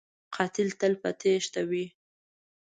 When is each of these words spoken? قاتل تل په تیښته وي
قاتل 0.35 0.69
تل 0.79 0.93
په 1.01 1.09
تیښته 1.19 1.61
وي 1.69 1.85